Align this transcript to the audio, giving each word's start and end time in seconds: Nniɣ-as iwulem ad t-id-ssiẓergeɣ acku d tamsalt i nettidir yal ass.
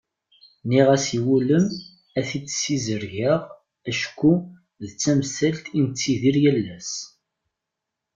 Nniɣ-as 0.63 1.07
iwulem 1.17 1.65
ad 2.19 2.25
t-id-ssiẓergeɣ 2.29 3.41
acku 3.89 4.33
d 4.87 4.89
tamsalt 5.01 5.65
i 5.77 5.79
nettidir 5.85 6.35
yal 6.43 6.65
ass. 6.77 6.93